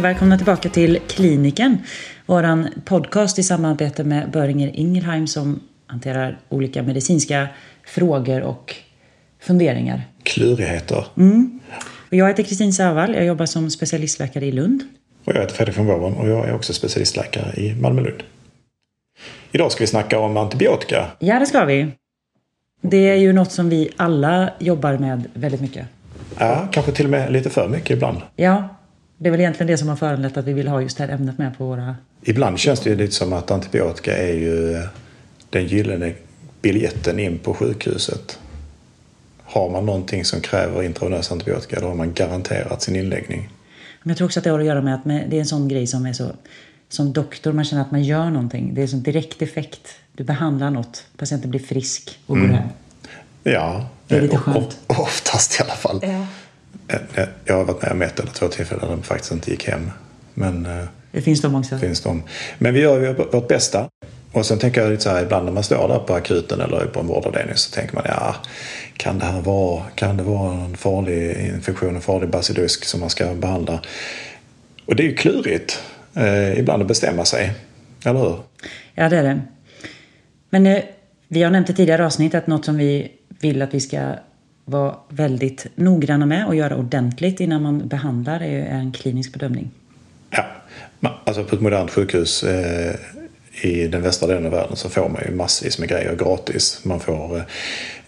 [0.00, 1.78] och välkomna tillbaka till Kliniken.
[2.26, 7.48] Våran podcast i samarbete med Böringer Ingelheim som hanterar olika medicinska
[7.86, 8.74] frågor och
[9.40, 10.02] funderingar.
[10.22, 11.04] Klurigheter.
[12.10, 14.82] Och jag heter Kristin Särvall, jag jobbar som specialistläkare i Lund.
[15.24, 18.22] Och jag heter Fredrik von Wåhren och jag är också specialistläkare i Malmö-Lund.
[19.52, 21.06] Idag ska vi snacka om antibiotika.
[21.18, 21.88] Ja, det ska vi.
[22.80, 25.86] Det är ju något som vi alla jobbar med väldigt mycket.
[26.38, 28.18] Ja, kanske till och med lite för mycket ibland.
[28.36, 28.68] Ja,
[29.22, 31.12] det är väl egentligen det som har föranlett att vi vill ha just det här
[31.14, 31.96] ämnet med på våra...
[32.22, 34.82] Ibland känns det ju lite som att antibiotika är ju eh,
[35.50, 36.12] den gyllene
[36.62, 38.38] biljetten in på sjukhuset.
[39.44, 43.48] Har man någonting som kräver intravenös antibiotika då har man garanterat sin inläggning.
[44.02, 45.68] Men jag tror också att det har att göra med att det är en sån
[45.68, 46.30] grej som är så...
[46.88, 48.74] Som doktor, man känner att man gör någonting.
[48.74, 49.88] Det är en direkt effekt.
[50.12, 52.68] Du behandlar något, patienten blir frisk och går hem.
[53.42, 54.56] Ja, Det är lite skönt.
[54.86, 56.00] of- oftast i alla fall.
[56.02, 56.26] Ja.
[57.44, 59.90] Jag har varit med om ett eller två tillfällen där de faktiskt inte gick hem.
[60.34, 61.78] Men eh, Det finns de också.
[61.78, 62.22] finns de.
[62.58, 63.88] Men vi gör vårt bästa.
[64.32, 66.86] Och sen tänker jag lite så här, ibland när man står där på akuten eller
[66.86, 68.34] på en vårdavdelning så tänker man, ja,
[68.96, 73.10] kan det här vara, kan det vara en farlig infektion, en farlig basilusk som man
[73.10, 73.80] ska behandla?
[74.86, 75.82] Och det är ju klurigt
[76.14, 77.52] eh, ibland att bestämma sig,
[78.04, 78.38] eller hur?
[78.94, 79.40] Ja, det är det.
[80.50, 80.82] Men eh,
[81.28, 84.14] vi har nämnt i tidigare avsnitt att något som vi vill att vi ska
[84.70, 89.70] vara väldigt noggranna med och göra ordentligt innan man behandlar är ju en klinisk bedömning.
[90.30, 90.44] Ja,
[91.24, 92.94] alltså på ett modernt sjukhus eh,
[93.62, 96.80] i den västra delen av världen så får man ju massvis med grejer gratis.
[96.82, 97.42] Man får eh,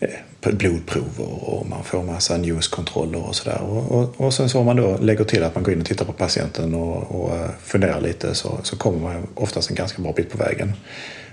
[0.00, 0.10] eh
[0.52, 3.60] blodprover och man får massa njurkontroller och sådär.
[3.62, 5.86] Och, och, och sen så om man då lägger till att man går in och
[5.86, 10.02] tittar på patienten och, och eh, funderar lite så, så kommer man oftast en ganska
[10.02, 10.72] bra bit på vägen.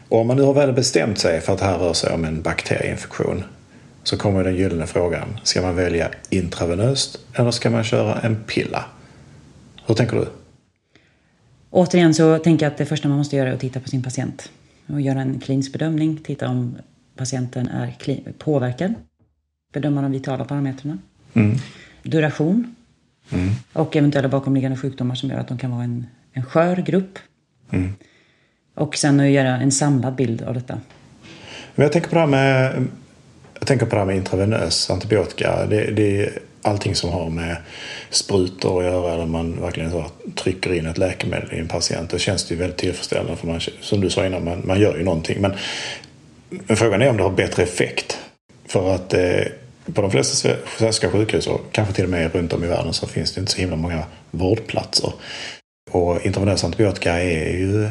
[0.09, 2.25] Och om man nu har väl bestämt sig för att det här rör sig om
[2.25, 3.43] en bakterieinfektion
[4.09, 5.39] så kommer den gyllene frågan.
[5.43, 8.85] Ska man välja intravenöst eller ska man köra en pilla?
[9.85, 10.27] Hur tänker du?
[11.69, 14.03] Återigen så tänker jag att det första man måste göra är att titta på sin
[14.03, 14.51] patient.
[14.87, 16.77] Och göra en klinisk bedömning, titta om
[17.15, 17.93] patienten är
[18.37, 18.93] påverkad.
[19.73, 20.97] Bedöma de vitala parametrarna.
[22.03, 22.75] Duration.
[23.73, 27.19] Och eventuella bakomliggande sjukdomar som gör att de kan vara en, en skör grupp.
[28.75, 30.79] Och sen att göra en samlad bild av detta.
[31.75, 32.87] Men jag tänker på det här med,
[33.59, 35.65] jag tänker på det här med intravenös antibiotika.
[35.65, 37.57] Det, det är allting som har med
[38.09, 40.05] sprutor att göra där man verkligen så
[40.35, 42.09] trycker in ett läkemedel i en patient.
[42.09, 44.97] Då känns det ju väldigt tillfredsställande för man, som du sa innan, man, man gör
[44.97, 45.41] ju någonting.
[45.41, 45.53] Men,
[46.49, 48.17] men frågan är om det har bättre effekt.
[48.67, 49.41] För att eh,
[49.93, 53.07] på de flesta svenska sjukhus och kanske till och med runt om i världen så
[53.07, 55.13] finns det inte så himla många vårdplatser.
[55.91, 57.89] Och intravenös antibiotika är ju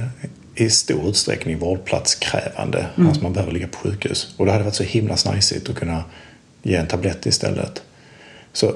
[0.60, 2.86] i stor utsträckning vårdplatskrävande.
[2.96, 4.34] Alltså man behöver ligga på sjukhus.
[4.36, 6.04] Och det hade varit så himla snajsigt att kunna
[6.62, 7.82] ge en tablett istället.
[8.52, 8.74] Så,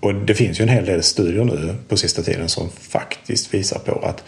[0.00, 3.78] och det finns ju en hel del studier nu på sista tiden som faktiskt visar
[3.78, 4.24] på att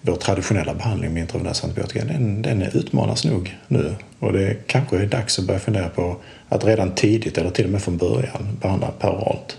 [0.00, 3.94] vår traditionella behandling med intravenös antibiotika den, den utmanas nog nu.
[4.18, 6.16] Och det kanske är dags att börja fundera på
[6.48, 9.56] att redan tidigt eller till och med från början behandla peroralt.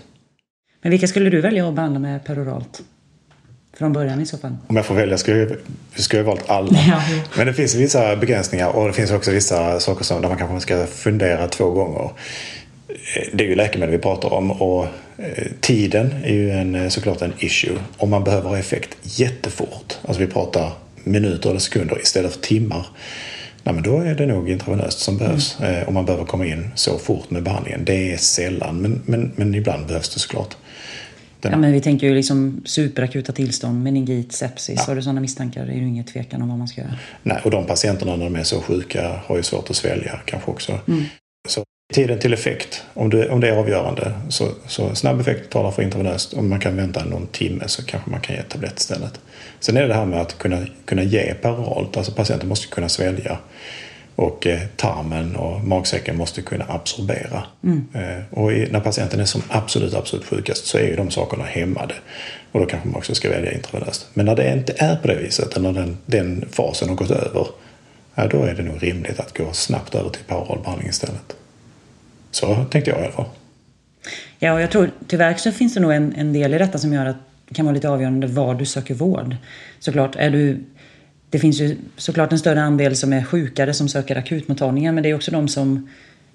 [0.82, 2.82] Men vilka skulle du välja att behandla med peroralt?
[3.80, 4.56] Från början i så fall.
[4.66, 5.48] Om jag får välja skulle jag,
[5.94, 6.78] skulle jag valt alla.
[6.88, 7.02] Ja.
[7.36, 10.60] Men det finns vissa begränsningar och det finns också vissa saker som, där man kanske
[10.60, 12.10] ska fundera två gånger.
[12.88, 14.84] Eh, Det är ju läkemedel vi pratar om och
[15.18, 17.78] eh, tiden är ju en, eh, såklart en issue.
[17.96, 20.72] Om man behöver ha effekt jättefort, alltså vi pratar
[21.04, 22.86] minuter eller sekunder istället för timmar.
[23.62, 25.60] Nej, men då är det nog intravenöst som behövs.
[25.60, 27.84] Eh, Om man behöver komma in så fort med behandlingen.
[27.84, 30.48] Det är sällan, men, men, men ibland behövs det såklart.
[30.50, 30.56] Den-
[31.48, 34.80] Ja, men vi tänker ju liksom superakuta tillstånd, meningit, sepsis.
[34.80, 36.94] Har du sådana misstankar är det ju ingen tvekan om vad man ska göra.
[37.22, 40.50] Nej, och de patienterna när de är så sjuka har ju svårt att svälja kanske
[40.50, 40.80] också.
[41.48, 45.70] Så tiden till effekt, om det, om det är avgörande, så, så snabb effekt talar
[45.70, 46.34] för intravenöst.
[46.34, 49.20] Om man kan vänta någon timme så kanske man kan ge tablett istället.
[49.60, 52.88] Sen är det det här med att kunna, kunna ge peroralt, alltså patienten måste kunna
[52.88, 53.38] svälja.
[54.20, 57.44] Och eh, tarmen och magsäcken måste kunna absorbera.
[57.64, 57.86] Mm.
[58.30, 61.94] och när patienten är som absolut, absolut sjukast så är ju de sakerna hämmade.
[62.52, 64.08] Och då kanske man också ska välja intravenöst.
[64.14, 67.10] Men när det inte är på det viset, eller när den, den fasen har gått
[67.10, 67.46] över,
[68.14, 71.36] ja, då är det nog rimligt att gå snabbt över till peroral behandling istället.
[72.30, 73.28] Så tänkte jag i alla fall.
[74.38, 76.92] Ja, och jag tror tyvärr så finns det nog en, en del i detta som
[76.92, 77.16] gör att
[77.48, 79.36] det kan vara lite avgörande var du söker vård.
[79.78, 80.64] Såklart är du...
[81.30, 85.10] Det finns ju såklart en större andel som är sjukare som söker akutmottagningen men det
[85.10, 85.88] är också de som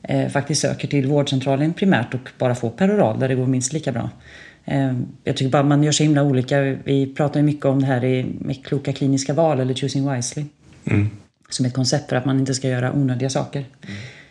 [0.03, 3.91] eh, faktiskt söker till vårdcentralen primärt och bara får peroral där det går minst lika
[3.91, 4.09] bra.
[4.65, 4.93] Eh,
[5.23, 6.61] jag tycker bara man gör så himla olika.
[6.61, 10.45] Vi pratar ju mycket om det här i, med kloka kliniska val eller choosing wisely.
[11.49, 13.65] Som ett koncept för att man inte ska göra onödiga saker.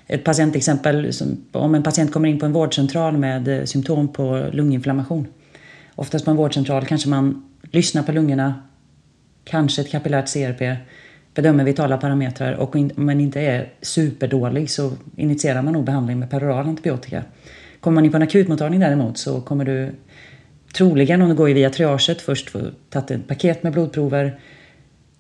[0.06, 4.48] Ett patientexempel, som, om en patient kommer in på en vårdcentral med eh, symptom på
[4.52, 5.26] lunginflammation.
[5.94, 8.54] Oftast på en vårdcentral kanske man lyssna på lungorna,
[9.44, 10.76] kanske ett kapillärt CRP,
[11.34, 16.30] bedömer vitala parametrar och om man inte är superdålig så initierar man nog behandling med
[16.30, 17.22] peroral antibiotika.
[17.80, 19.94] Kommer man in på en akutmottagning däremot så kommer du
[20.74, 22.60] troligen, om du går via triaget, först få
[22.90, 24.40] tagit ett paket med blodprover.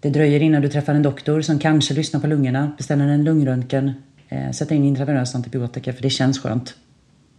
[0.00, 3.92] Det dröjer innan du träffar en doktor som kanske lyssnar på lungorna, beställer en lungröntgen,
[4.28, 6.74] eh, sätter in intravenös antibiotika för det känns skönt.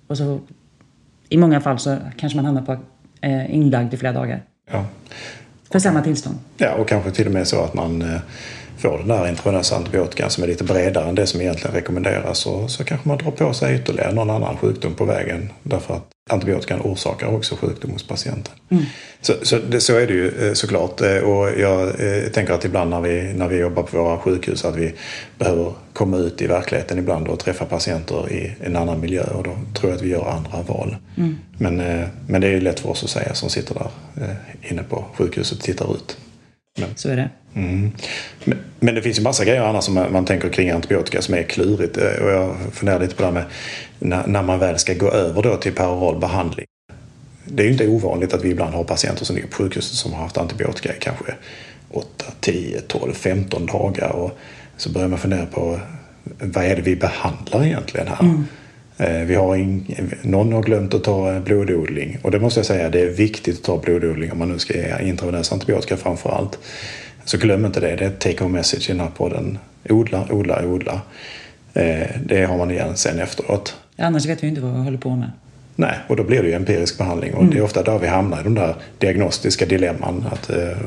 [0.08, 0.40] Och så
[1.30, 2.78] i många fall så kanske man hamnar på
[3.22, 4.44] eh, inlagd i flera dagar.
[4.72, 4.86] Ja.
[5.76, 6.38] För samma tillstånd.
[6.58, 8.20] Ja, och kanske till och med så att man eh,
[8.78, 12.46] får den där intravenösa antibiotikan som är lite bredare än det som egentligen rekommenderas.
[12.46, 15.50] Och så kanske man drar på sig ytterligare någon annan sjukdom på vägen.
[15.64, 18.54] Därför att antibiotikan orsakar också sjukdom hos patienten.
[18.70, 18.84] Mm.
[19.22, 21.02] Så, så, det, så, är det ju eh, såklart.
[21.02, 24.66] Eh, och jag eh, tänker att ibland när vi, när vi jobbar på våra sjukhus
[24.66, 24.94] att vi
[25.38, 29.24] behöver komma ut i verkligheten ibland och träffa patienter i en annan miljö.
[29.24, 30.96] Och då tror jag att vi gör andra val.
[31.18, 31.38] Mm.
[31.58, 33.90] Men, men det är lätt för oss att säga som sitter där
[34.62, 36.18] inne på sjukhuset och tittar ut.
[36.78, 37.30] Men, så är det.
[37.56, 37.92] Mm.
[38.44, 41.34] Men, men, det finns ju massa grejer annars som man, man, tänker kring antibiotika som
[41.34, 41.98] är klurigt.
[41.98, 43.46] Och jag funderar lite på det här med
[44.00, 46.66] när, när man väl ska gå över då till peroral behandling.
[47.46, 50.14] Det är ju inte ovanligt att vi ibland har patienter som ligger på sjukhuset som
[50.14, 51.34] har haft antibiotika i kanske
[51.90, 54.10] 8, 10, 12, 15 dagar.
[54.10, 54.38] Och
[54.78, 55.80] så börjar man fundera på
[56.40, 58.22] vad är det vi behandlar egentligen här?
[58.22, 58.46] Mm.
[58.98, 59.86] Eh, vi har in,
[60.22, 63.64] någon har glömt att ta blododling och det måste jag säga det är viktigt att
[63.64, 66.60] ta blododling om man nu ska ge intravenös antibiotika framför allt.
[67.26, 69.58] Så glöm inte det, det är ett take home message i den här podden.
[69.90, 71.02] Odla, odla, odla.
[71.74, 73.76] Eh, det har man igen sen efteråt.
[73.98, 75.32] Annars vet vi inte vad vi håller på med.
[75.76, 77.54] Nej, och då blir det ju empirisk behandling och mm.
[77.54, 80.26] det är ofta där vi hamnar i de där diagnostiska dilemman.
[80.32, 80.78] Att, eh,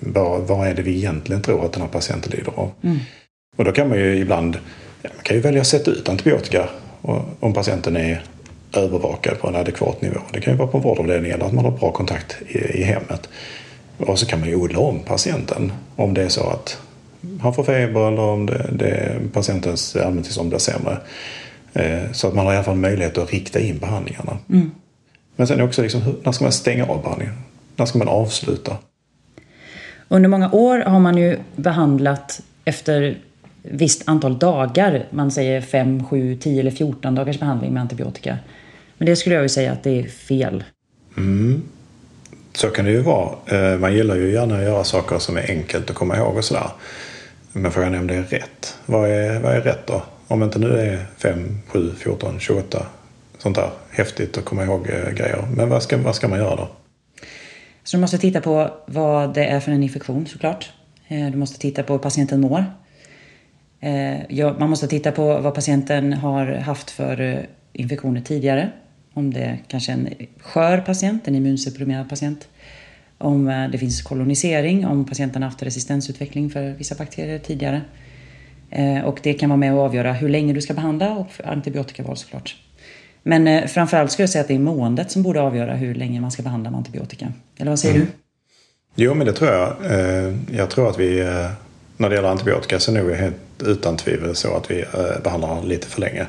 [0.00, 2.70] vad, vad är det vi egentligen tror att den här patienten lider av?
[2.82, 2.98] Mm.
[3.56, 4.58] Och då kan man ju ibland
[5.02, 6.68] man kan ju välja att sätta ut antibiotika
[7.40, 8.22] om patienten är
[8.72, 10.20] övervakad på en adekvat nivå.
[10.32, 12.82] Det kan ju vara på en vårdavdelning eller att man har bra kontakt i, i
[12.82, 13.28] hemmet.
[13.98, 16.80] Och så kan man ju odla om patienten om det är så att
[17.40, 20.98] han får feber eller om det, det patientens allmäntillstånd blir sämre.
[21.72, 24.38] Eh, så att man har i alla fall möjlighet att rikta in behandlingarna.
[24.50, 24.70] Mm.
[25.36, 27.34] Men sen också, liksom, när ska man stänga av behandlingen?
[27.76, 28.76] När ska man avsluta?
[30.08, 33.18] Under många år har man ju behandlat efter
[33.62, 35.06] visst antal dagar.
[35.10, 38.38] Man säger 5, 7, 10 eller 14 dagars behandling med antibiotika.
[38.98, 40.64] Men det skulle jag ju säga att det är fel.
[41.16, 41.62] Mm.
[42.52, 43.30] Så kan det ju vara.
[43.46, 46.44] Eh, man gillar ju gärna att göra saker som är enkelt att komma ihåg och
[46.44, 46.70] sådär.
[47.52, 48.76] Men frågan är om det är rätt.
[48.86, 50.02] Vad är, vad är rätt då?
[50.28, 52.86] Om inte nu är 5, 7, 14, 28
[53.38, 55.48] sånt där häftigt att komma ihåg eh, grejer.
[55.56, 56.68] Men vad ska, vad ska man göra då?
[57.84, 60.72] Så du måste titta på vad det är för en infektion såklart.
[61.08, 62.64] Eh, du måste titta på hur patienten mår.
[64.58, 68.70] Man måste titta på vad patienten har haft för infektioner tidigare.
[69.14, 70.08] Om det kanske är en
[70.40, 72.48] skör patient, en immunsupprimerad patient.
[73.18, 77.82] Om eh, det finns kolonisering, om patienten haft resistensutveckling för vissa bakterier tidigare.
[78.70, 82.16] Eh, och det kan vara med att avgöra hur länge du ska behandla och antibiotikaval
[82.16, 82.56] såklart.
[83.22, 86.20] Men eh, framförallt skulle jag säga att det är måendet som borde avgöra hur länge
[86.20, 87.32] man ska behandla med antibiotika.
[87.58, 88.06] Eller vad säger mm.
[88.06, 88.12] du?
[89.04, 89.76] Jo, men det tror jag.
[90.52, 91.24] Jag tror att vi,
[91.98, 95.62] när det gäller antibiotika så är det helt utan tvivel så att vi eh, behandlar
[95.62, 96.26] lite för länge.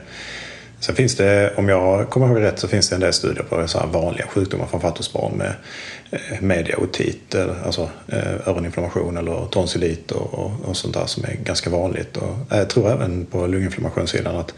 [0.80, 3.68] Sen finns det, om jag kommer ihåg rätt, så finns det en del studier på
[3.68, 5.54] så vanliga sjukdomar, framförallt hos barn med
[6.12, 7.36] eh, mediaotit,
[7.66, 12.18] alltså eh, öroninflammation eller tonsillit och, och, och, sånt där som är ganska vanligt.
[12.18, 14.54] Och jag tror även på lunginflammationssidan att,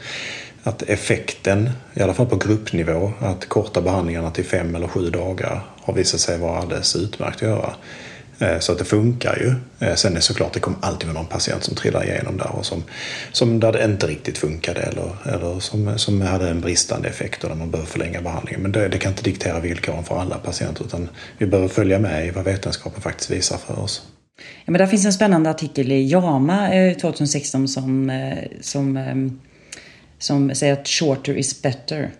[0.63, 5.61] att effekten, i alla fall på gruppnivå, att korta behandlingarna till fem eller sju dagar
[5.81, 7.73] har visat sig vara alldeles utmärkt att göra.
[8.41, 9.53] Eh, så att det funkar ju.
[9.87, 12.55] Eh, sen är det såklart, det kommer alltid vara någon patient som trillar igenom där
[12.55, 12.83] och som,
[13.31, 17.49] som där det inte riktigt funkade eller, eller som, som hade en bristande effekt och
[17.49, 18.61] där man behöver förlänga behandlingen.
[18.61, 22.27] Men det, det kan inte diktera villkoren för alla patienter utan vi behöver följa med
[22.27, 24.01] i vad vetenskapen faktiskt visar för oss.
[24.37, 26.69] Ja, men där finns en spännande artikel i JAMA
[27.01, 28.09] 2016 eh, som,
[28.61, 29.39] som,
[30.19, 32.11] som säger att shorter is better.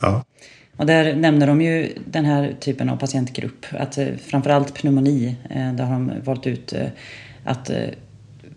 [0.00, 0.24] Ja.
[0.76, 3.66] Och där nämner de ju den här typen av patientgrupp.
[3.70, 6.86] Att eh, framförallt pneumoni, eh, där har de valt ut eh,
[7.44, 7.70] att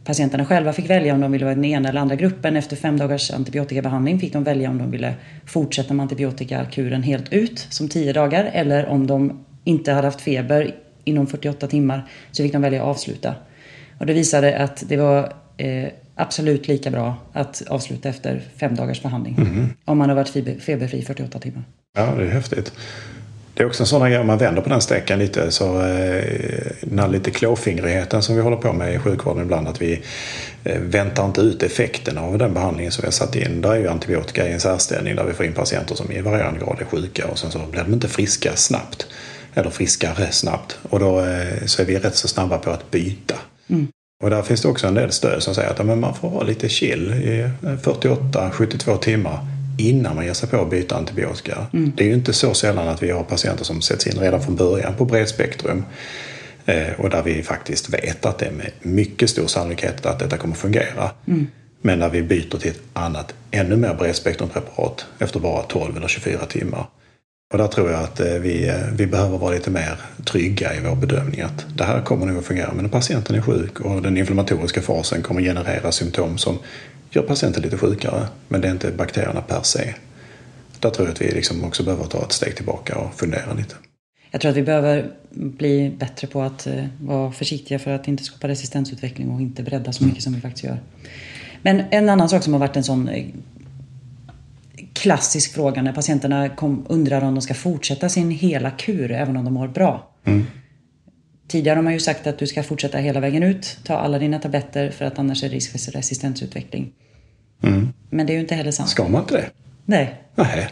[0.03, 2.55] patienterna själva fick välja om de ville vara i den ena eller andra gruppen.
[2.55, 5.13] Efter fem dagars antibiotikabehandling fick de välja om de ville
[5.45, 10.75] fortsätta med antibiotikakuren helt ut, som tio dagar, eller om de inte hade haft feber
[11.03, 13.35] inom 48 timmar så fick de välja att avsluta.
[13.97, 19.01] Och det visade att det var eh, absolut lika bra att avsluta efter fem dagars
[19.01, 19.35] behandling.
[19.37, 19.69] Mm.
[19.85, 21.63] Om man har varit feberfri 48 timmar.
[21.97, 22.73] Ja, det är häftigt.
[23.53, 26.23] Det är också en sån grej, om man vänder på den steken lite, så eh,
[26.81, 30.01] den här lite klåfingrigheten som vi håller på med i sjukvården ibland, att vi
[30.63, 33.61] eh, väntar inte ut effekten av den behandlingen som vi har satt in.
[33.61, 36.59] Där är ju antibiotika i en särställning där vi får in patienter som i varierande
[36.59, 39.07] grad är sjuka och sen så blir de inte friska snabbt.
[39.53, 40.77] eller friskare snabbt.
[40.89, 43.35] Och då eh, så är vi rätt så snabba på att byta.
[43.69, 43.87] Mm.
[44.23, 46.43] Och där finns det också en del stöd som säger att men man får ha
[46.43, 49.39] lite chill i 48-72 timmar
[49.77, 51.67] innan man ger sig på att byta antibiotika.
[51.73, 51.91] Mm.
[51.95, 54.55] Det är ju inte så sällan att vi har patienter som sätts in redan från
[54.55, 55.85] början på bredspektrum.
[56.65, 60.37] Eh, och där vi faktiskt vet att det är med mycket stor sannolikhet att detta
[60.37, 61.11] kommer fungera.
[61.27, 61.47] Mm.
[61.81, 66.45] Men när vi byter till ett annat, ännu mer bredspektrumpreparat efter bara 12 eller 24
[66.45, 66.85] timmar.
[67.51, 70.79] Och där tror jag att eh, vi, eh, vi behöver vara lite mer trygga i
[70.79, 72.73] vår bedömning att det här kommer nog att fungera.
[72.73, 76.59] Men när patienten är sjuk och den inflammatoriska fasen kommer generera symptom som
[77.11, 78.27] gör patienten lite sjukare.
[78.47, 79.93] Men det är inte bakterierna per se.
[80.79, 83.75] Där tror jag att vi liksom också behöver ta ett steg tillbaka och fundera lite.
[84.31, 88.23] Jag tror att vi behöver bli bättre på att eh, vara försiktiga för att inte
[88.23, 90.79] skapa resistensutveckling och inte bredda så mycket som vi faktiskt gör.
[91.61, 93.09] Men en annan sak som har varit en sån
[94.99, 99.45] klassisk fråga när patienterna kom, undrar om de ska fortsätta sin hela kur även om
[99.45, 100.11] de mår bra.
[100.25, 100.45] Mm.
[101.47, 104.39] Tidigare har man ju sagt att du ska fortsätta hela vägen ut, ta alla dina
[104.39, 106.91] tabletter för att annars är det risk för resistensutveckling.
[107.63, 107.93] Mm.
[108.09, 108.89] Men det är ju inte heller sant.
[108.89, 109.49] Ska man inte det?
[109.85, 110.21] Nej.
[110.35, 110.69] Nej.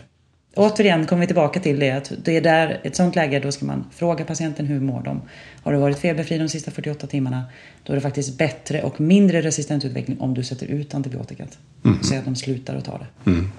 [0.56, 3.66] Återigen kommer vi tillbaka till det att det är där, ett sånt läge, då ska
[3.66, 5.22] man fråga patienten hur mår de?
[5.64, 7.44] Har du varit feberfri de sista 48 timmarna,
[7.84, 11.58] då är det faktiskt bättre och mindre resistensutveckling om du sätter ut antibiotikat.
[11.86, 12.04] Mm.
[12.04, 13.32] Så att de slutar att ta det.
[13.32, 13.52] Mm.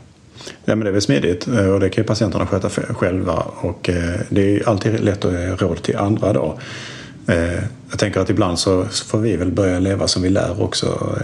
[0.64, 3.88] Ja, men det är väl smidigt eh, och det kan ju patienterna sköta själva och
[3.88, 6.58] eh, det är alltid lätt att ge råd till andra då.
[7.26, 11.18] Eh, jag tänker att ibland så får vi väl börja leva som vi lär också.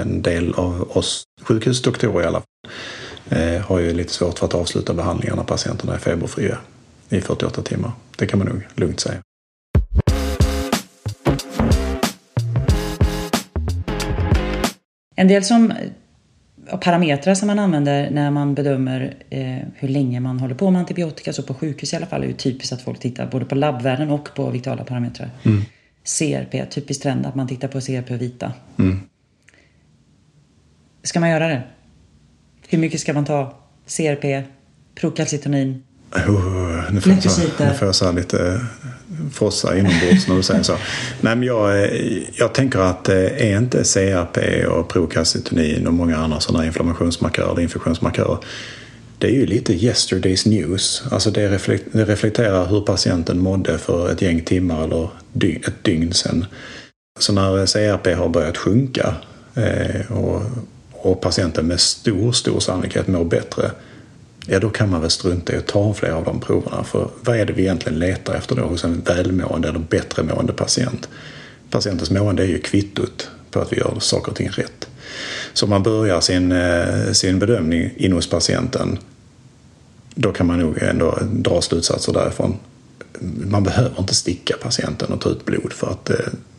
[0.00, 2.46] En del av oss sjukhusdoktorer i alla fall
[3.60, 5.42] har ju lite svårt för att avsluta behandlingarna.
[5.42, 6.58] när patienterna är feberfria
[7.08, 7.92] i 48 timmar.
[8.16, 9.18] Det kan man nog lugnt säga.
[15.16, 15.72] En del som
[16.76, 21.32] parametrar som man använder när man bedömer eh, hur länge man håller på med antibiotika,
[21.32, 24.10] så på sjukhus i alla fall, är ju typiskt att folk tittar både på labbvärden
[24.10, 25.30] och på vitala parametrar.
[25.42, 25.62] Mm.
[26.18, 28.52] CRP, typiskt trend att man tittar på CRP vita.
[28.78, 29.00] Mm.
[31.02, 31.62] Ska man göra det?
[32.68, 33.54] Hur mycket ska man ta?
[33.86, 34.44] CRP,
[34.94, 35.82] prokalcitonin?
[36.14, 38.60] Oh, nu, får jag nu får jag så lite
[39.32, 40.72] frossa inombords när du säger så.
[41.20, 41.90] Nej, men jag,
[42.34, 48.38] jag tänker att är inte CRP och prokalcitonin och många andra sådana inflammationsmarkörer, infektionsmarkörer,
[49.18, 51.02] det är ju lite yesterday's news.
[51.10, 51.48] Alltså det,
[51.92, 55.08] reflekterar hur patienten mådde för ett gäng timmar eller
[55.66, 56.46] ett dygn sedan.
[57.18, 59.14] Så när CRP har börjat sjunka
[59.54, 60.42] eh, och,
[60.92, 63.70] och patienten med stor, stor sannolikhet mår bättre
[64.52, 66.84] ja då kan man väl strunta i att ta flera av de proverna.
[66.84, 70.52] För vad är det vi egentligen letar efter då hos en välmående eller bättre mående
[70.52, 71.08] patient?
[71.70, 74.88] Patientens mående är ju kvittot på att vi gör saker och ting rätt.
[75.52, 78.98] Så om man börjar sin, eh, sin bedömning in hos patienten
[80.14, 82.56] då kan man nog ändå dra slutsatser därifrån.
[83.50, 86.16] Man behöver inte sticka patienten och ta ut blod för att eh,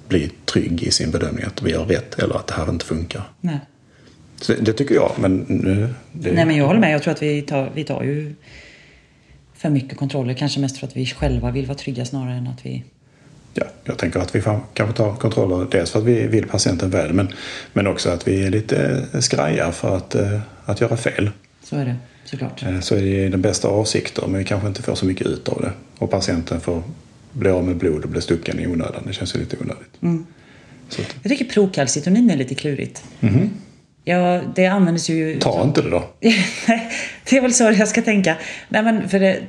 [0.07, 3.24] bli trygg i sin bedömning att vi gör rätt eller att det här inte funkar.
[3.41, 3.60] Nej.
[4.41, 5.89] Så det tycker jag, men nu...
[6.12, 6.31] Det...
[6.31, 6.93] Nej, men jag håller med.
[6.93, 8.33] Jag tror att vi tar, vi tar ju
[9.53, 10.33] för mycket kontroller.
[10.33, 12.83] Kanske mest för att vi själva vill vara trygga snarare än att vi...
[13.53, 14.41] Ja, jag tänker att vi
[14.74, 17.27] kanske tar kontroller dels för att vi vill patienten väl men,
[17.74, 21.29] men också att vi är lite skraja för att, eh, att göra fel.
[21.63, 21.95] Så är det,
[22.25, 22.63] såklart.
[22.63, 25.50] Eh, så är det den bästa avsikter men vi kanske inte får så mycket ut
[25.50, 25.71] av det.
[25.98, 26.83] Och patienten får
[27.31, 29.03] bli av med blod och bli stucken i onödan.
[29.07, 30.01] Det känns ju lite onödigt.
[30.01, 30.25] Mm.
[30.89, 31.01] Så.
[31.24, 33.03] Jag tycker prokalcitonin är lite klurigt.
[33.21, 33.50] Mm.
[34.12, 35.39] Ja, det användes ju...
[35.39, 36.03] Ta inte det då.
[37.30, 38.38] det är väl så jag ska tänka.
[38.70, 39.39] Nej, men för det,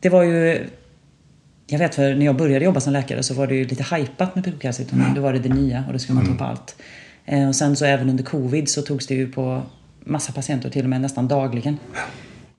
[0.00, 0.66] det var ju...
[1.66, 4.34] Jag vet för när jag började jobba som läkare så var det ju lite hajpat
[4.34, 5.04] med prokalcitonin.
[5.04, 5.14] Mm.
[5.14, 6.50] Då var det det nya och det skulle man ta på mm.
[6.50, 6.76] allt.
[7.26, 9.62] Eh, och sen så även under covid så togs det ju på
[10.04, 11.78] massa patienter till och med nästan dagligen.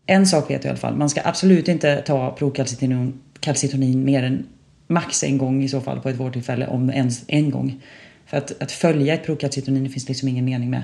[0.06, 0.96] En sak vet jag i alla fall.
[0.96, 4.46] Man ska absolut inte ta prokalcitonin mer än
[4.88, 7.82] max en gång i så fall på ett vårdtillfälle, om ens en gång.
[8.26, 10.84] För att, att följa ett prokalcitonin finns liksom ingen mening med.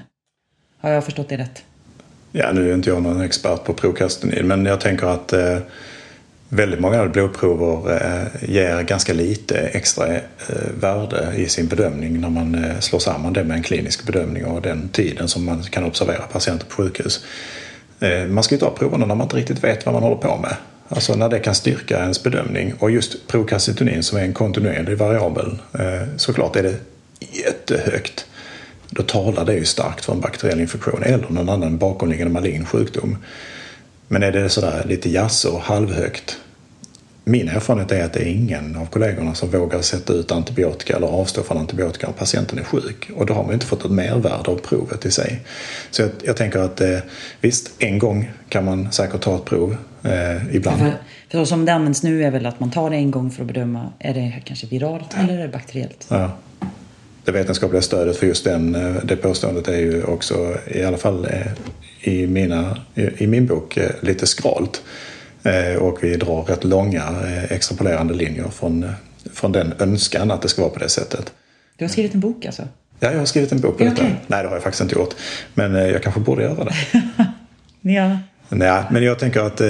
[0.85, 1.63] Har jag förstått det rätt?
[2.31, 5.57] Ja, nu är inte jag någon expert på prokrastinin, men jag tänker att eh,
[6.49, 10.21] väldigt många blodprover eh, ger ganska lite extra eh,
[10.79, 14.61] värde i sin bedömning när man eh, slår samman det med en klinisk bedömning och
[14.61, 17.25] den tiden som man kan observera patienter på sjukhus.
[17.99, 20.37] Eh, man ska ju ta proverna när man inte riktigt vet vad man håller på
[20.37, 20.55] med.
[20.89, 22.73] Alltså när det kan styrka ens bedömning.
[22.79, 26.75] Och just prokalcitonin som är en kontinuerlig variabel, eh, såklart är det
[27.19, 28.24] jättehögt
[28.95, 33.17] då talar det ju starkt för en bakteriell infektion eller någon annan bakomliggande malign sjukdom.
[34.07, 36.37] Men är det sådär lite jass och halvhögt
[37.27, 41.07] min erfarenhet är att det är ingen av kollegorna som vågar sätta ut antibiotika eller
[41.07, 43.09] avstå från antibiotika om patienten är sjuk.
[43.15, 45.39] Och då har man inte fått ett mervärde av provet i sig.
[45.91, 46.97] Så jag, jag tänker att eh,
[47.41, 50.79] visst, en gång kan man säkert ta ett prov eh, ibland.
[50.79, 50.93] För,
[51.29, 53.47] för som det används nu är väl att man tar det en gång för att
[53.47, 56.05] bedöma, är det kanske viralt eller är det bakteriellt?
[56.09, 56.31] Ja.
[57.25, 61.25] Det vetenskapliga stödet för just den, eh, det påståendet är ju också, i alla fall
[61.25, 64.81] eh, i, mina, i min bok, eh, lite skralt.
[65.79, 67.03] Och vi drar rätt långa
[67.49, 68.85] extrapolerande linjer från,
[69.33, 71.33] från den önskan att det ska vara på det sättet.
[71.77, 72.67] Du har skrivit en bok alltså?
[72.99, 73.95] Ja, jag har skrivit en bok på detta.
[73.95, 74.09] Okay.
[74.27, 75.13] Nej, det har jag faktiskt inte gjort.
[75.53, 76.73] Men jag kanske borde göra det.
[77.93, 78.17] ja.
[78.49, 79.61] Nej, men jag tänker att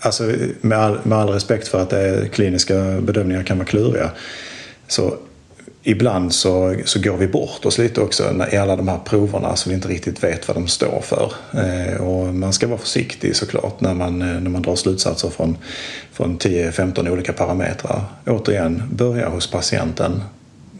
[0.00, 4.10] alltså, med, all, med all respekt för att kliniska bedömningar kan vara kluriga
[4.88, 5.16] så
[5.82, 9.68] ibland så, så går vi bort oss lite också i alla de här proverna så
[9.68, 11.32] vi inte riktigt vet vad de står för.
[11.54, 15.56] Eh, och man ska vara försiktig såklart när man, eh, när man drar slutsatser från,
[16.12, 18.04] från 10-15 olika parametrar.
[18.26, 20.22] Återigen, börja hos patienten.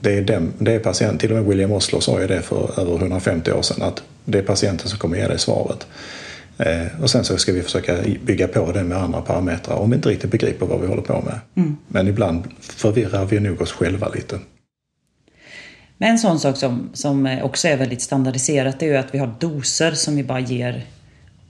[0.01, 2.81] Det är, dem, det är patienten, till och med William Oslo sa ju det för
[2.81, 5.87] över 150 år sedan att det är patienten som kommer ge dig svaret.
[6.59, 9.97] Eh, och sen så ska vi försöka bygga på det med andra parametrar om vi
[9.97, 11.41] inte riktigt begriper vad vi håller på med.
[11.57, 11.77] Mm.
[11.89, 14.39] Men ibland förvirrar vi nog oss själva lite.
[16.01, 19.35] Men en sån sak som, som också är väldigt standardiserat är ju att vi har
[19.41, 20.85] doser som vi bara ger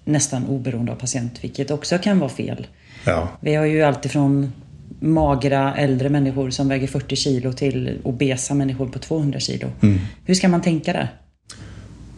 [0.04, 2.66] nästan oberoende av patient, vilket också kan vara fel.
[3.04, 3.28] Ja.
[3.40, 4.52] Vi har ju alltifrån
[5.00, 9.68] magra äldre människor som väger 40 kilo till obesa människor på 200 kilo.
[9.82, 9.98] Mm.
[10.24, 11.08] Hur ska man tänka där?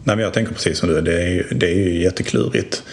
[0.03, 2.83] Nej, men jag tänker precis som du, det är, det är ju jätteklurigt.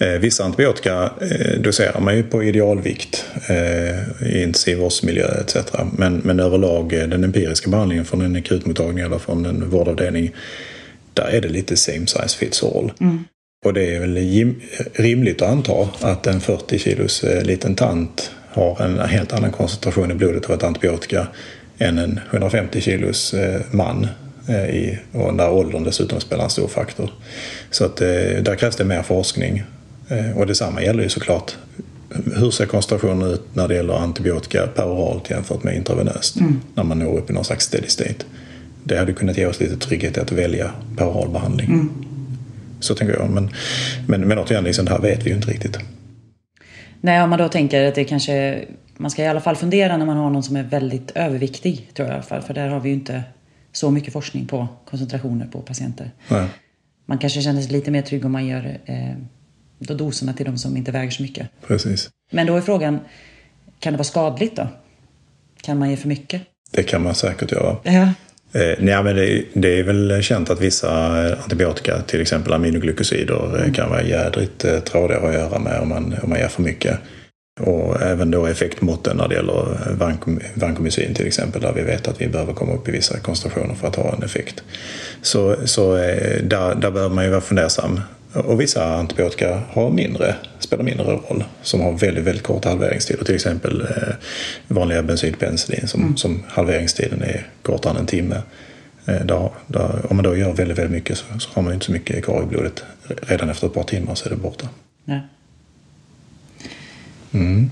[0.00, 5.56] Eh, vissa antibiotika eh, doserar man ju på idealvikt eh, i intensivvårdsmiljö etc.
[5.92, 10.30] Men, men överlag den empiriska behandlingen från en akutmottagning eller från en vårdavdelning
[11.14, 12.92] där är det lite same size fits all.
[13.00, 13.24] Mm.
[13.66, 14.54] Och det är väl
[14.92, 20.14] rimligt att anta att en 40 kilos liten tant har en helt annan koncentration i
[20.14, 21.26] blodet av ett antibiotika
[21.78, 23.34] än en 150 kilos
[23.70, 24.06] man.
[24.72, 27.10] I, och där åldern dessutom spelar en stor faktor.
[27.70, 29.64] Så att, där krävs det mer forskning
[30.34, 31.56] och detsamma gäller ju såklart
[32.36, 36.60] hur ser koncentrationen ut när det gäller antibiotika peroralt jämfört med intravenöst mm.
[36.74, 38.24] när man når upp i någon slags steady state.
[38.84, 41.68] Det hade kunnat ge oss lite trygghet i att välja peroral behandling.
[41.68, 41.90] Mm.
[42.80, 43.30] Så tänker jag.
[43.30, 43.50] Men,
[44.06, 45.78] men, men återigen, liksom, det här vet vi ju inte riktigt.
[47.00, 48.64] Nej, om man då tänker att det kanske...
[48.96, 52.08] Man ska i alla fall fundera när man har någon som är väldigt överviktig, tror
[52.08, 52.42] jag i alla fall.
[52.42, 53.22] För där har vi ju inte
[53.72, 56.10] så mycket forskning på koncentrationer på patienter.
[56.28, 56.46] Nej.
[57.06, 59.14] Man kanske känner sig lite mer trygg om man gör eh,
[59.78, 61.48] då doserna till de som inte väger så mycket.
[61.66, 62.10] Precis.
[62.30, 62.98] Men då är frågan,
[63.78, 64.68] kan det vara skadligt då?
[65.60, 66.42] Kan man ge för mycket?
[66.70, 67.76] Det kan man säkert göra.
[67.82, 68.12] Ja.
[68.52, 70.90] Eh, nej, men det, det, är väl känt att vissa
[71.42, 73.72] antibiotika, till exempel aminoglycosider, eh, mm.
[73.72, 76.98] kan vara jädrigt eh, trådiga att göra med om man, om man ger för mycket.
[77.60, 79.78] Och även då effektmåtten när det gäller
[80.54, 83.88] vancomycin till exempel, där vi vet att vi behöver komma upp i vissa koncentrationer för
[83.88, 84.62] att ha en effekt.
[85.22, 88.00] Så, så eh, där, där behöver man ju vara fundersam.
[88.44, 93.26] Och vissa antibiotika har mindre, spelar mindre roll, som har väldigt, väldigt kort halveringstid.
[93.26, 94.14] till exempel eh,
[94.68, 96.16] vanliga bensylpenicillin som, mm.
[96.16, 98.42] som halveringstiden är kortare än en timme.
[99.06, 101.86] Eh, där, där, om man då gör väldigt, väldigt mycket så, så har man inte
[101.86, 102.84] så mycket kvar i blodet.
[103.22, 104.68] Redan efter ett par timmar så är det borta.
[105.04, 105.20] Nej.
[107.32, 107.70] Mm.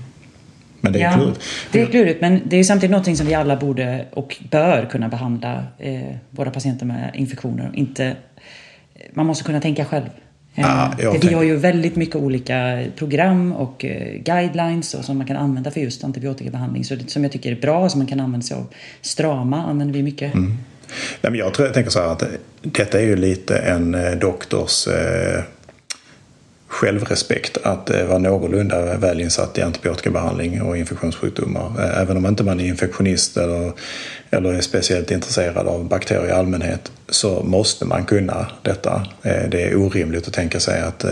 [0.81, 1.41] Men det är ja, klurigt.
[1.71, 5.09] Det är klurigt, men det är samtidigt något som vi alla borde och bör kunna
[5.09, 7.71] behandla eh, våra patienter med infektioner.
[7.73, 8.15] Inte,
[9.13, 10.09] man måste kunna tänka själv.
[10.65, 10.91] Ah,
[11.21, 15.71] vi har ju väldigt mycket olika program och eh, guidelines och som man kan använda
[15.71, 16.85] för just antibiotikabehandling.
[16.85, 18.65] Så det, som jag tycker är bra, som man kan använda sig av.
[19.01, 20.33] Strama använder vi mycket.
[20.33, 20.57] Mm.
[21.21, 22.23] Nej, men jag, tror, jag tänker så här att
[22.61, 25.43] detta är ju lite en eh, doktors eh,
[26.77, 31.71] självrespekt att eh, vara någorlunda väl insatt i antibiotikabehandling och infektionssjukdomar.
[31.79, 33.71] Eh, även om inte man är infektionist eller,
[34.29, 39.07] eller är speciellt intresserad av bakterier i allmänhet så måste man kunna detta.
[39.23, 41.05] Eh, det är orimligt att tänka sig att,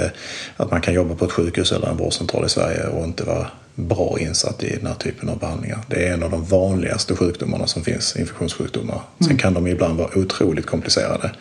[0.57, 3.47] att man kan jobba på ett sjukhus eller en vårdcentral i Sverige och inte vara
[3.75, 5.79] bra insatt i den här typen av behandlingar.
[5.87, 9.01] Det är en av de vanligaste sjukdomarna som finns, infektionssjukdomar.
[9.19, 9.37] Sen mm.
[9.37, 11.31] kan de ibland vara otroligt komplicerade.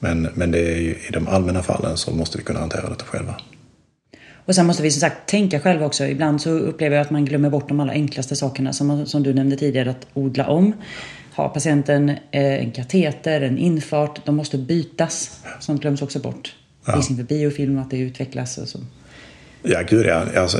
[0.00, 3.34] Men, men det är i de allmänna fallen så måste vi kunna hantera detta själva.
[4.44, 6.04] Och sen måste vi som sagt tänka själva också.
[6.04, 9.34] Ibland så upplever jag att man glömmer bort de allra enklaste sakerna som, som du
[9.34, 10.72] nämnde tidigare, att odla om.
[11.32, 15.40] Har patienten eh, en kateter, en infart, de måste bytas.
[15.60, 16.54] Sånt glöms också bort.
[16.86, 16.92] Ja.
[16.92, 18.78] Risken för biofilm, att det utvecklas och så.
[19.62, 20.24] Ja, gud ja.
[20.36, 20.58] Alltså,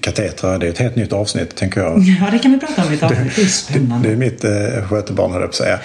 [0.00, 1.98] katetrar, det är ett helt nytt avsnitt, tänker jag.
[2.20, 3.36] Ja, det kan vi prata om i ett avsnitt.
[3.36, 4.08] Det är spännande.
[4.08, 5.80] Det, det är mitt eh, skötebarn, höll jag på att säga.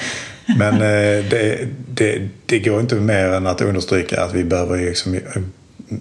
[0.57, 5.15] Men eh, det, det, det, går inte mer än att understryka att vi behöver liksom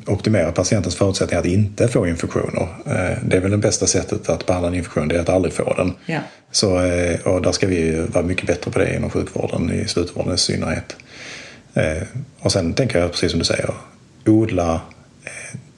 [0.07, 2.69] optimera patientens förutsättningar att inte få infektioner.
[2.87, 5.55] Eh, det är väl det bästa sättet att behandla en infektion, det är att aldrig
[5.55, 5.93] få den.
[6.07, 6.21] Ja.
[6.51, 10.35] Så, eh, och där ska vi vara mycket bättre på det inom sjukvården, i slutvården
[10.35, 10.97] i synnerhet.
[11.75, 12.03] Eh,
[12.41, 13.71] och sen tänker jag, precis som du säger,
[14.27, 14.81] odla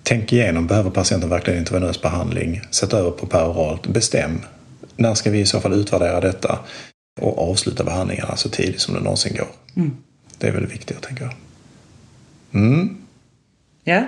[0.08, 2.60] Tänk igenom, behöver patienten verkligen intravenös behandling?
[2.70, 3.86] Sätt över på peroralt.
[3.86, 4.40] Bestäm.
[4.96, 6.58] När ska vi i så fall utvärdera detta?
[7.20, 9.48] Och avsluta behandlingarna så tidigt som det någonsin går.
[9.76, 9.96] Mm.
[10.38, 11.34] Det är väldigt viktigt, tänker jag.
[12.62, 12.96] Mm.
[13.88, 14.04] Ja.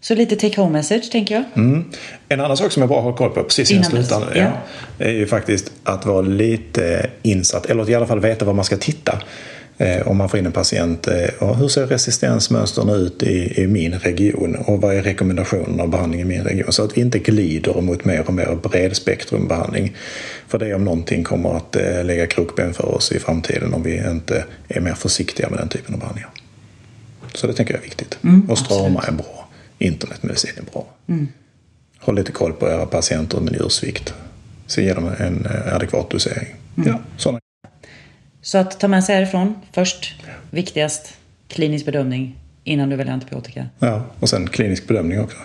[0.00, 1.44] Så lite take home message, tänker jag.
[1.56, 1.84] Mm.
[2.28, 4.52] En annan sak som jag bara har koll på precis innan slutar ja.
[4.98, 8.76] är ju faktiskt att vara lite insatt, eller i alla fall veta var man ska
[8.76, 9.22] titta.
[9.78, 11.08] Eh, om man får in en patient.
[11.08, 16.20] Eh, hur ser resistensmönstren ut i, i, min region och vad är rekommendationerna av behandling
[16.20, 16.72] i min region?
[16.72, 19.96] Så att vi inte glider mot mer och mer bredspektrumbehandling.
[20.48, 23.96] För det om någonting kommer att eh, lägga krokben för oss i framtiden om vi
[23.96, 26.30] inte är mer försiktiga med den typen av behandlingar.
[27.34, 28.18] Så det tänker jag är viktigt.
[28.22, 29.48] Mm, och strama är bra.
[29.78, 30.86] Internetmedicin är bra.
[31.06, 31.28] Mm.
[31.98, 34.14] Håll lite koll på era patienter med njursvikt.
[34.66, 36.54] Så ge dem en adekvat dosering.
[36.76, 36.88] Mm.
[36.88, 37.40] Ja, sådana
[38.42, 40.14] så att ta med sig härifrån först,
[40.50, 41.14] viktigast,
[41.48, 43.66] klinisk bedömning innan du väljer antibiotika.
[43.78, 45.36] Ja, och sen klinisk bedömning också.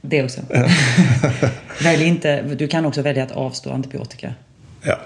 [0.00, 0.40] Det också.
[1.82, 4.34] Välj inte, du kan också välja att avstå antibiotika.
[4.82, 5.00] Ja.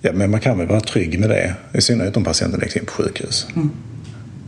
[0.00, 1.54] ja, men man kan väl vara trygg med det.
[1.74, 3.46] I synnerhet om patienten läggs in på sjukhus.
[3.56, 3.70] Mm.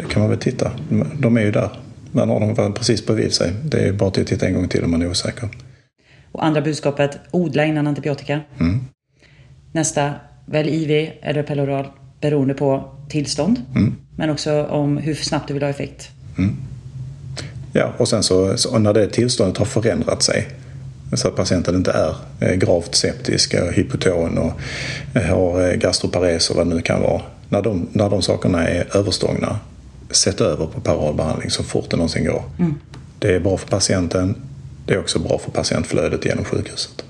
[0.03, 0.71] Det kan man väl titta.
[1.19, 1.71] De är ju där.
[2.13, 3.53] Man har dem precis bredvid sig.
[3.65, 5.49] Det är bara att titta en gång till om man är osäker.
[6.33, 8.41] Och andra budskapet, odla innan antibiotika.
[8.61, 8.81] Mm.
[9.73, 10.15] Nästa,
[10.47, 11.87] Välj IV eller peloral
[12.21, 13.63] beroende på tillstånd.
[13.77, 13.97] Mm.
[14.17, 16.09] Men också om hur snabbt du vill ha effekt.
[16.39, 16.57] Mm.
[17.73, 20.49] Ja, och sen så, så, när det tillståndet har förändrat sig
[21.13, 24.53] så att patienten inte är eh, gravt septisk, hypoton och
[25.15, 27.23] eh, har eh, gastropares och vad det nu kan vara.
[27.49, 29.59] När de, när de sakerna är överstångna,
[30.11, 32.43] sätt över på paralbehandling så fort det någonsin går.
[32.59, 32.75] Mm.
[33.19, 34.37] Det är bra för patienten,
[34.87, 37.05] det är också bra för patientflödet genom sjukhuset.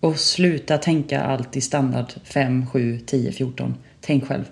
[0.00, 3.74] Och sluta tänka allt i standard 5, 7, 10, 14.
[4.00, 4.44] Tänk själv.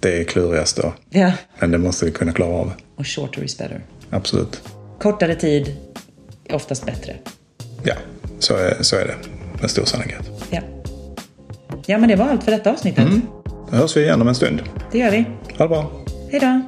[0.00, 0.92] Det är klurigast då.
[1.10, 1.32] Ja.
[1.58, 2.72] Men det måste vi kunna klara av.
[2.96, 3.80] Och shorter is better.
[4.10, 4.62] Absolut.
[5.00, 5.76] Kortare tid
[6.44, 7.16] är oftast bättre.
[7.82, 7.94] Ja,
[8.38, 9.16] så är, så är det
[9.60, 10.30] med stor sannolikhet.
[10.50, 10.60] Ja.
[11.86, 13.08] ja, men det var allt för detta avsnittet.
[13.08, 13.20] Mm.
[13.70, 14.62] Då hörs vi igen om en stund.
[14.92, 15.24] Det gör vi.
[15.58, 16.04] Ha det bra.
[16.30, 16.60] Hej då.